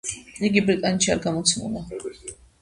[0.47, 1.85] იგი ბრიტანეთში არ გამოცემულა.